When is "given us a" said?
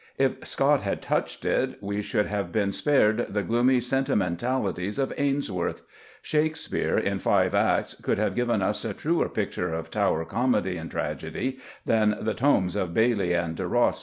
8.33-8.95